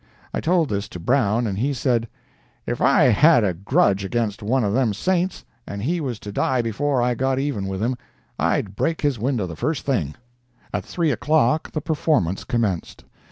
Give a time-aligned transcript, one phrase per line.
[0.33, 2.07] I told this to Brown, and he said:
[2.65, 6.63] "If I had a grudge against one of them saints, and he was to die
[6.63, 7.95] before I got even with him,
[8.39, 10.15] I'd break his window the first thing."
[10.73, 13.03] At 3 o'clock the performance commenced.